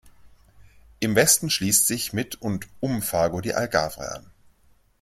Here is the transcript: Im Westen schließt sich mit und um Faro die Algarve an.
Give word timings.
Im 0.99 1.13
Westen 1.15 1.51
schließt 1.51 1.85
sich 1.85 2.11
mit 2.11 2.41
und 2.41 2.67
um 2.79 3.03
Faro 3.03 3.39
die 3.39 3.53
Algarve 3.53 4.11
an. 4.11 4.31